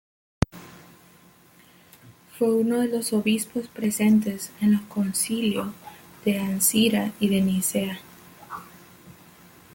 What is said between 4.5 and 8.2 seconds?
en los Concilio de Ancira y de Nicea.